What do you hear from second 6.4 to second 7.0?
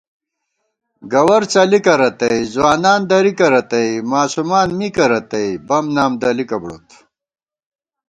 بُڑوت